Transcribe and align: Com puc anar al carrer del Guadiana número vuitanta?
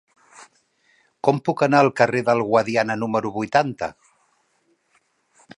Com 1.27 1.41
puc 1.49 1.61
anar 1.67 1.83
al 1.85 1.91
carrer 2.01 2.23
del 2.31 2.43
Guadiana 2.49 2.99
número 3.05 3.35
vuitanta? 3.39 3.95